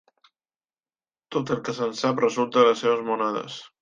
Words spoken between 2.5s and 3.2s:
de les seves